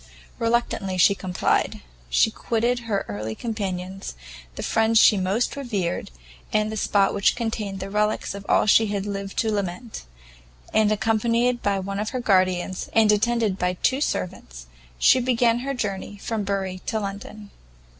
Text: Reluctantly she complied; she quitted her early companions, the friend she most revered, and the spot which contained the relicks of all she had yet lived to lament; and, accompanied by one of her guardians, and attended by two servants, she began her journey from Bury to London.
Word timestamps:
Reluctantly 0.39 0.97
she 0.97 1.13
complied; 1.13 1.81
she 2.09 2.31
quitted 2.31 2.79
her 2.85 3.05
early 3.07 3.35
companions, 3.35 4.15
the 4.55 4.63
friend 4.63 4.97
she 4.97 5.15
most 5.15 5.55
revered, 5.55 6.09
and 6.51 6.71
the 6.71 6.75
spot 6.75 7.13
which 7.13 7.35
contained 7.35 7.79
the 7.79 7.85
relicks 7.91 8.33
of 8.33 8.43
all 8.49 8.65
she 8.65 8.87
had 8.87 9.05
yet 9.05 9.11
lived 9.11 9.37
to 9.37 9.51
lament; 9.51 10.05
and, 10.73 10.91
accompanied 10.91 11.61
by 11.61 11.77
one 11.77 11.99
of 11.99 12.09
her 12.09 12.19
guardians, 12.19 12.89
and 12.93 13.11
attended 13.11 13.59
by 13.59 13.73
two 13.83 14.01
servants, 14.01 14.65
she 14.97 15.19
began 15.19 15.59
her 15.59 15.71
journey 15.75 16.17
from 16.17 16.43
Bury 16.43 16.79
to 16.87 16.99
London. 16.99 17.51